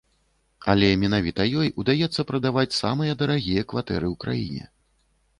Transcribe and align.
Але 0.71 0.87
менавіта 1.01 1.41
ёй 1.63 1.67
удаецца 1.83 2.25
прадаваць 2.31 2.77
самыя 2.77 3.17
дарагія 3.19 3.65
кватэры 3.73 4.07
ў 4.13 4.23
краіне. 4.25 4.65